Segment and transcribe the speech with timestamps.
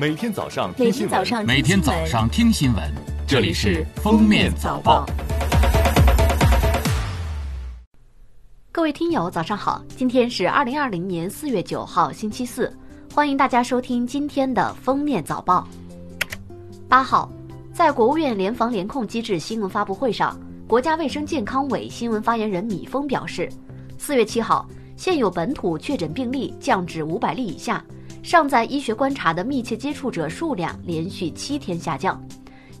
[0.00, 2.94] 每天早上听新闻，每天早上听新闻，
[3.26, 5.04] 这里是《封面早报》。
[8.70, 9.82] 各位听友，早上好！
[9.96, 12.72] 今天是二零二零年四月九号，星期四，
[13.12, 15.66] 欢迎大家收听今天的《封面早报》。
[16.88, 17.28] 八号，
[17.72, 20.38] 在国务院联防联控机制新闻发布会上，
[20.68, 23.50] 国家卫生健康委新闻发言人米峰表示，
[23.98, 24.64] 四月七号，
[24.96, 27.84] 现有本土确诊病例降至五百例以下。
[28.22, 32.22] 尚在医学观察的密切接触者数量连续七天下降，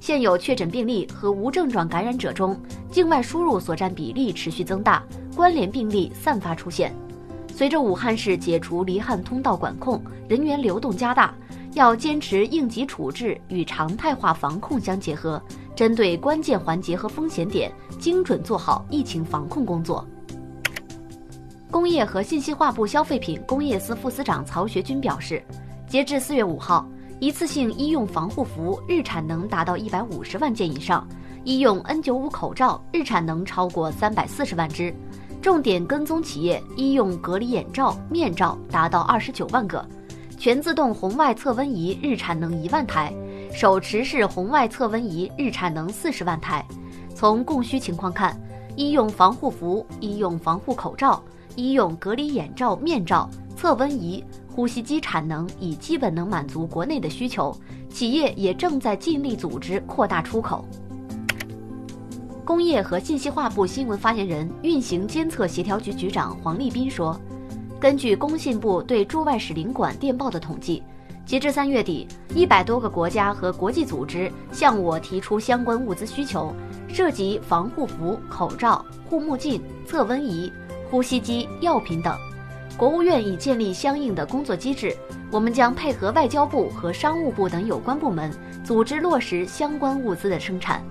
[0.00, 2.58] 现有确诊病例和无症状感染者中，
[2.90, 5.02] 境外输入所占比例持续增大，
[5.34, 6.94] 关联病例散发出现。
[7.54, 11.34] 随着武汉市解除离汉通道管控，人员流动加大，
[11.74, 15.42] 要坚持应急处置与常态化防控相结合，
[15.74, 20.06] 针对关键环节和风险点，精准做好疫情防控工作。
[21.70, 25.42] 工业和信息化部消费品工业司副司长曹学军表示，
[25.86, 26.88] 截至四月五号，
[27.20, 31.06] 一次性医用防护服日产能达到一百五十万件以上，
[31.44, 34.94] 医用 N95 口罩日产能超过三百四十万只，
[35.42, 39.86] 重点跟踪企业医用隔离眼罩、面罩达到二十九万个，
[40.38, 43.12] 全自动红外测温仪日产能一万台，
[43.52, 46.64] 手持式红外测温仪日产能四十万台。
[47.14, 48.34] 从供需情况看，
[48.74, 51.22] 医用防护服、医用防护口罩。
[51.58, 57.52] 医用隔离眼罩、面罩、测温仪、呼吸机产能已基本能满足国内的需求，
[57.90, 60.64] 企业也正在尽力组织扩大出口。
[62.44, 67.20] 工业和信息化部新闻发言人、运行监测协调局局长黄立斌说
[67.80, 70.80] ：“根据工信部对驻外使领馆电报的统计，
[71.26, 76.54] 截至三月底，一百多个国家和国际组织向我提出相关物资需求，
[76.86, 80.52] 涉及防护服、口罩、护目镜、测温仪。”
[80.90, 82.16] 呼吸机、药品等，
[82.74, 84.96] 国务院已建立相应的工作机制，
[85.30, 88.32] 我们将配合外交部和商务部等有关部门，
[88.64, 90.82] 组织落实相关物资的生产。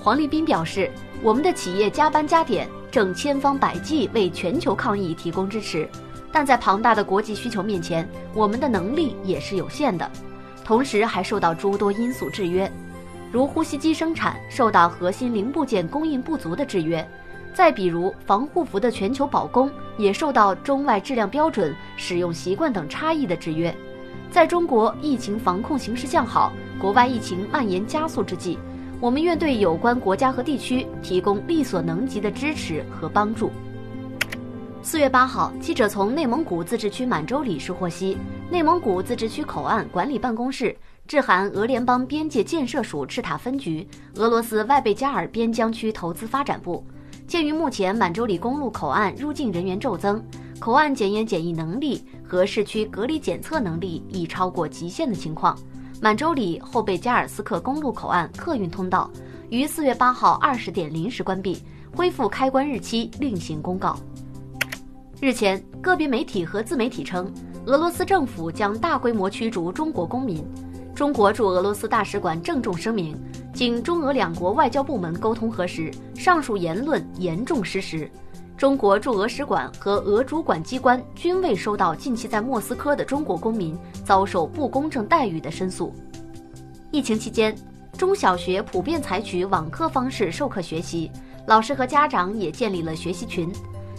[0.00, 0.90] 黄立斌表示，
[1.22, 5.86] 我们的企业加班加点，正千方百计为全球抗疫提供支持，
[6.32, 10.10] 但在庞大的国际需求面前，我们的能力也是有限的，
[10.64, 12.70] 同时还受到诸多因素制约，
[13.30, 17.06] 如呼吸机生产受到核心零部件供应不足的制约。
[17.54, 23.74] 再比如，防护服的全球保供也受到中外质量标准、使用习惯等差异的制约。
[24.30, 28.58] 在中国疫情防控形势向好、国外疫情蔓延加速之际，
[28.98, 33.50] 我们愿对有关国家和地区提供力所能及的支持和帮助。
[34.80, 38.16] 四月八号，记者从内蒙古自治区满洲里市获悉，
[38.50, 40.74] 内蒙古自治区口岸管理办公室
[41.06, 43.86] 致函俄联邦边界建设署赤塔分局、
[44.16, 46.84] 俄罗斯外贝加尔边疆区投资发展部。
[47.32, 50.22] 鉴于目前满洲里公路口岸入境人员骤增，
[50.58, 55.58] 口岸检验检疫能力和市区隔离检测能力已超过极限的情况，
[55.98, 59.10] 满洲里后贝加尔斯克公路口岸客运通道
[59.48, 61.56] 于四月八号二十点临时关闭，
[61.96, 63.96] 恢复开关日期另行公告。
[65.18, 67.32] 日前，个别媒体和自媒体称，
[67.64, 70.44] 俄罗斯政府将大规模驱逐中国公民。
[70.94, 73.18] 中国驻俄罗斯大使馆郑重声明。
[73.62, 78.10] 经中俄两国外交部门沟通核实，上述言论严重失实。
[78.56, 85.94] 中国驻俄使馆和俄主管机关均未收到近期在莫斯科的中国公民遭受不公正待遇的申诉。
[86.90, 87.56] 疫情期间，
[87.96, 91.08] 中小学普遍采取网课方式授课学习，
[91.46, 93.48] 老师和家长也建立了学习群。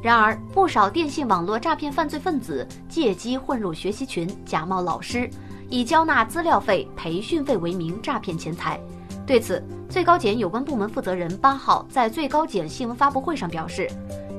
[0.00, 5.28] 然而，不少电信网络诈骗犯罪分子借机混入学习群，假冒老师，
[5.68, 8.80] 以交纳资料费、培训费为名诈骗钱财。
[9.28, 13.86] 对此，最高检有关部门负责人八号在最高检新闻发布会上表示，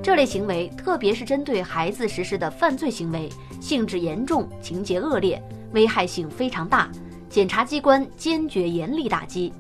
[0.02, 3.30] 这类行为，特别是针对孩子实施的犯罪行为，
[3.62, 5.40] 性质严重，情节恶劣，
[5.74, 6.90] 危害性非常大，
[7.30, 9.54] 检察机关坚决严厉打击。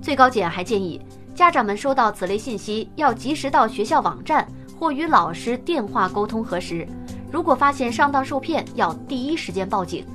[0.00, 1.04] 最高检还建议
[1.34, 4.46] 家长们收到此类信息，要及时到学校网站
[4.78, 6.86] 或与老师电话沟通核实，
[7.32, 10.06] 如果发现上当受骗，要第一时间报警。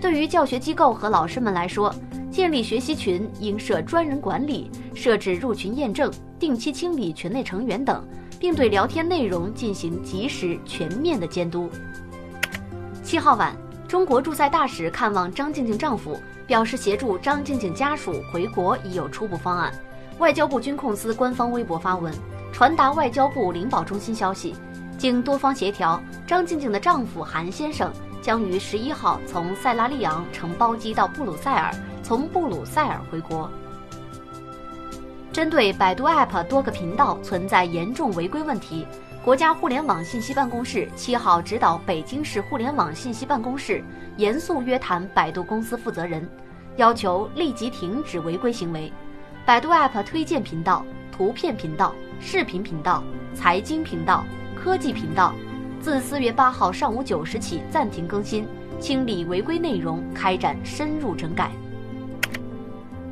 [0.00, 1.92] 对于教学机构和老师们来说，
[2.30, 8.06] 建立学习群应设专人管理，设置入群验证，定期清理群内成员等，
[8.38, 11.68] 并对聊天内容进行及时全面的监督。
[13.02, 13.54] 七号晚，
[13.88, 16.16] 中国驻塞大使看望张静静丈夫，
[16.46, 19.72] 表示协助张静静家属回国已有初步方案。
[20.18, 22.14] 外交部军控司官方微博发文，
[22.52, 24.54] 传达外交部领保中心消息，
[24.96, 27.92] 经多方协调，张静静的丈夫韩先生
[28.22, 31.74] 将于十一号从塞拉利昂乘包机到布鲁塞尔。
[32.02, 33.50] 从布鲁塞尔回国。
[35.32, 38.84] 针对百度 App 多个频道存在严重违规问题，
[39.24, 43.82] 国家互联网信息办公室七号指导北京市互联网信息办公室
[44.16, 46.28] 严肃约谈百度公司负责人，
[46.76, 48.92] 要求立即停止违规行为。
[49.46, 53.02] 百度 App 推荐频道、图片频道、视频频道、
[53.32, 54.24] 财经频道、
[54.56, 55.32] 科技频道，
[55.80, 58.46] 自四月八号上午九时起暂停更新，
[58.80, 61.52] 清理违规内容，开展深入整改。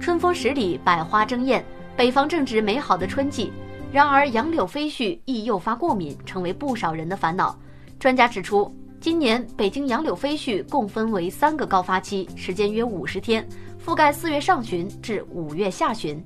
[0.00, 1.64] 春风十里，百花争艳，
[1.96, 3.52] 北方正值美好的春季。
[3.92, 7.58] 然而，杨柳飞絮易诱发过敏，成为不少人的烦恼。
[7.98, 13.46] 专家指出，今年北京杨柳飞絮共分为三个高发期，时间约五十天，
[13.84, 16.22] 覆盖四月上旬至五月下旬。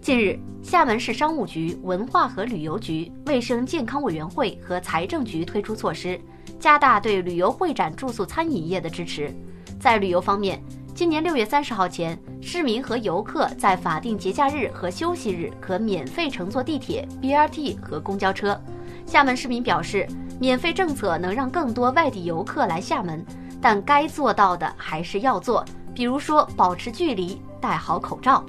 [0.00, 6.20] 近日，厦门市商务局、文化和旅游局、卫生健康委员会和财政局推出措施，
[6.58, 9.32] 加大对旅游会展、住宿、餐饮业的支持。
[9.78, 10.60] 在旅游方面，
[10.98, 18.60] 今年六月三十号前，市民和游客在法定节假日和休息日可免费乘坐地铁、BRT 和公交车。
[19.06, 20.08] 厦门市民表示，
[20.40, 23.24] 免费政策能让更多外地游客来厦门，
[23.62, 25.64] 但该做到的还是要做，
[25.94, 28.44] 比如说保持距离、戴好口罩。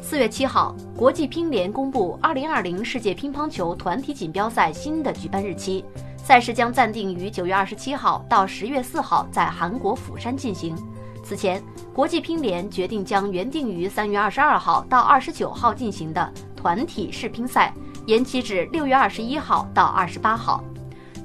[0.00, 5.84] 四月七号，国际乒联公布二零二零世界乒乓球团体锦标赛新的举办日期。
[6.26, 10.74] 赛事将暂定于九月二十七号到十月四号在韩国釜山进行。
[11.22, 11.62] 此前，
[11.94, 17.72] 国际乒联决定将原定于三月二十二号到二十九号进行的团体世乒赛
[18.08, 20.64] 延期至六月二十一号到二十八号。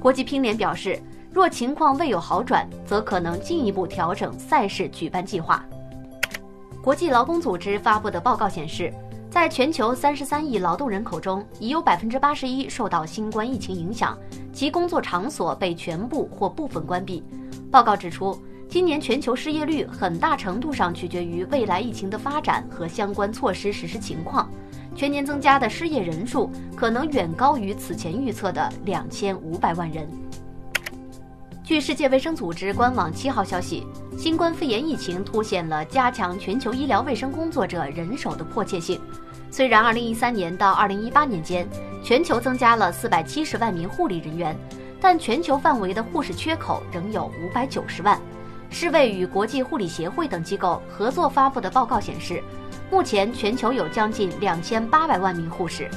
[0.00, 0.96] 国际乒联表示，
[1.32, 5.64] 若情况未有好转，则可能进一步调整赛事举办计划。
[6.80, 8.94] 国际劳工组织发布的报告显示。
[9.32, 14.14] 在全球三十三亿劳动人口中，已有百分之八十一受到新冠疫情影响，
[14.52, 17.24] 其工作场所被全部或部分关闭。
[17.70, 18.38] 报告指出，
[18.68, 24.50] 今年全球失业率很大程度上取决于未来疫情的发展和相关措施实施情况，
[24.94, 30.06] 全年增加的失业人数可能远高于此前预测的两千五百万人。
[31.72, 33.86] 据世界卫生组织官网七号消息，
[34.18, 39.00] 新冠肺炎疫情凸显了加强全球医疗卫生工作者人手的迫切性。
[39.50, 41.66] 虽然2013年到2018年间，
[42.04, 44.54] 全球增加了470万名护理人员，
[45.00, 48.20] 但全球范围的护士缺口仍有590万。
[48.68, 52.42] 世卫与国际护理协会等机构合作发布的报告显示，
[52.90, 55.88] 目前全球有将近2800万名护士。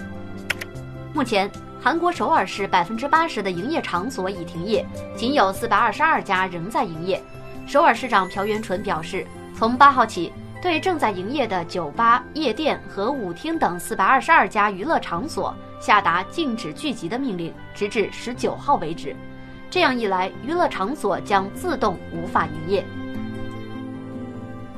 [1.13, 1.51] 目前。
[1.85, 4.83] 韩国首尔市百分之八十的营业场所已停业，
[5.15, 7.21] 仅有四百二十二家仍在营业。
[7.67, 9.23] 首尔市长朴元淳表示，
[9.55, 10.33] 从八号起，
[10.63, 19.15] 对正在营业的酒吧、夜店和舞厅等四百二十二家娱乐场所下达禁止聚集的命令，直至十九号为止。
[19.69, 22.83] 这样一来，娱乐场所将自动无法营业。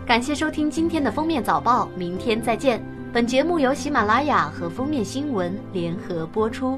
[0.06, 2.84] 感谢收听今天的封面早报，明天再见。
[3.14, 6.78] 本节目由喜马拉雅和封面新闻联合播出。